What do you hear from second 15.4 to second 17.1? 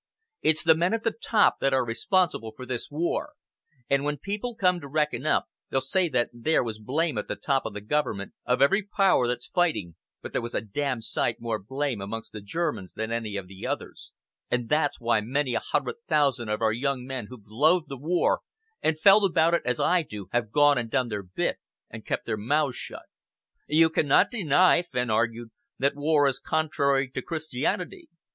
a hundred thousand of our young